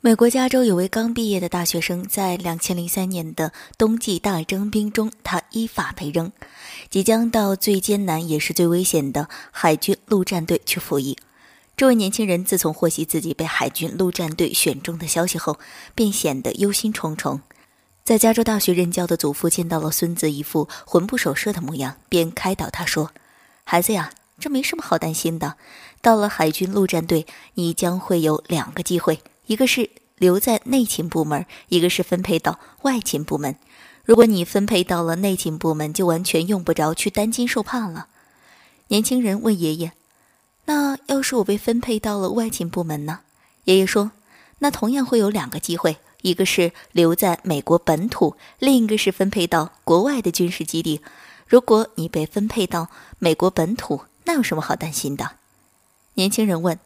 [0.00, 6.30] 美国加州有位刚毕业的大学生，在两千零三年的冬季大征兵中，他依法被扔，
[6.88, 11.18] 即将到最艰难也是最危险的海军陆战队去服役。
[11.76, 15.58] 这位年轻人自从获悉自己被海军陆战队选中的消息后，
[15.96, 17.40] 便显得忧心忡忡。
[18.04, 23.10] 在加州大学任教的祖父见到了孙子一副魂不守舍的模样，便开导他说
[23.64, 25.56] ：“孩子呀，这没什么好担心的。
[26.00, 29.18] 到了海军陆战队，你将会有两个机会。”
[29.48, 33.56] 一个是留在内勤部门，一个是分配到外勤部门。
[34.04, 38.08] 如果你分配到了内勤部门，就完全用不着去担惊受怕了。
[38.88, 39.92] 年轻人问爷爷
[40.66, 43.20] ：“那要是我被分配到了外勤部门呢？”
[43.64, 44.12] 爷爷说
[44.60, 51.00] ：“那同样会有两个机会，一个是留在美国本土，另一个是分配到国外的军事基地。
[51.46, 52.88] 如果你被分配到
[53.18, 55.32] 美国本土，那有什么好担心的？”
[56.14, 56.78] 年轻人问。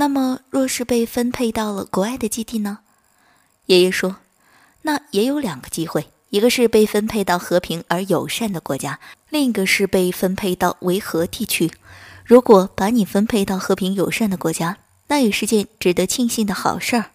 [0.00, 2.78] 那么，若是被分配到了国外的基地呢？
[3.66, 4.18] 爷爷说
[4.82, 11.72] ：“那也有两个机会，一个是被分配到和平而友善的国家，另一个是被分配到维和地区。
[12.24, 17.10] 如果把你分配到和平友善的国家，那也是件值得庆幸的好事儿。”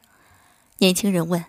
[0.79, 1.45] 年轻人问：“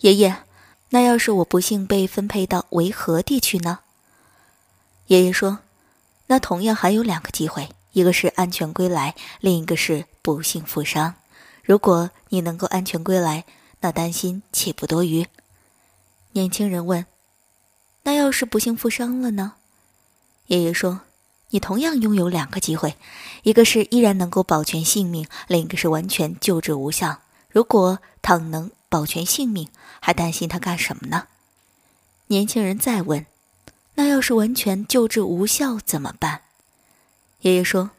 [0.00, 0.44] 爷爷，
[0.88, 3.80] 那要是我不幸被分配到维和地区呢？”
[5.08, 5.58] 爷爷说
[6.28, 11.14] ：“那同样还有两个机会。”一个是安全归来，另一个是不幸负伤。
[11.62, 13.44] 如果你能够安全归来，
[13.80, 15.26] 那担心岂不多余？
[16.32, 17.06] 年轻人问
[18.02, 19.54] ：“那要是不幸负伤了呢？”
[20.48, 21.02] 爷爷说
[21.50, 22.96] ：“你同样拥有两个机会，
[23.44, 27.20] 一个是依然能够保全性命，另一个是完全救治无效。
[27.48, 29.68] 如果倘能保全性命，
[30.00, 31.28] 还担心他干什么呢？”
[32.26, 33.24] 年轻人再问
[33.94, 36.40] ：“那要是完全救治无效怎么办？”
[37.44, 37.90] 爷爷说：“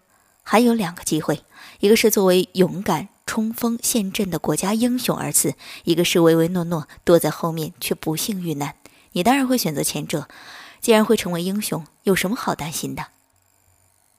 [0.41, 1.43] 还有两个机会，
[1.79, 8.73] 一个是作为勇敢冲锋陷阵的国家英雄而死，一个是唯唯诺诺躲在后面却不幸遇难。
[9.11, 10.27] 你当然会选择前者。
[10.81, 13.07] 既然会成为英雄，有什么好担心的？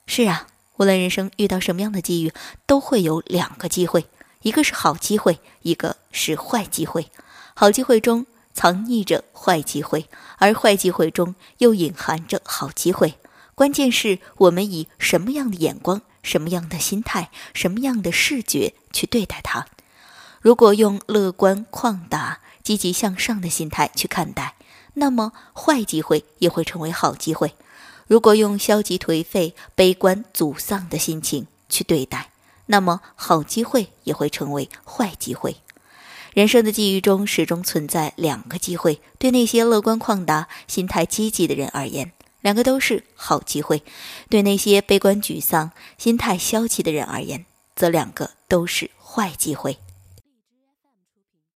[0.05, 0.47] 是啊，
[0.77, 2.31] 无论人生遇到什么样的机遇，
[2.65, 4.05] 都会有两个机会，
[4.43, 7.11] 一个是好机会，一个是坏机会。
[7.53, 13.15] 好机会中藏匿着坏机会，而坏机会中又隐含着好机会。”
[13.57, 19.65] 关键是我们以什么样的眼光、什么样的心态、什么样的视觉去对待它。
[20.41, 24.53] 如果用乐观旷达、积极向上的心态去看待，
[24.93, 27.49] 那么坏机会也会成为好机会；
[28.05, 32.29] 如果用消极颓废、悲观沮丧的心情去对待，
[32.67, 35.55] 那么好机会也会成为坏机会。
[36.35, 42.11] 人生的际遇中始终存在两个机会，对那些乐观旷达、心态积极的人而言。
[42.47, 43.83] 两个都是好机会，
[44.29, 49.79] 对那些悲观沮丧、心态消极的人而言，则两个都是坏机会。